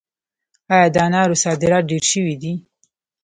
[0.73, 2.53] آیا د انارو صادرات ډیر شوي دي؟